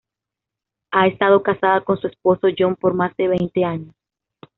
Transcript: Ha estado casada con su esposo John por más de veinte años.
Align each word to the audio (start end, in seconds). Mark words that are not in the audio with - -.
Ha 0.93 1.05
estado 1.05 1.43
casada 1.43 1.81
con 1.81 1.95
su 2.01 2.07
esposo 2.07 2.47
John 2.57 2.75
por 2.75 2.95
más 2.95 3.15
de 3.17 3.27
veinte 3.27 3.63
años. 3.63 3.93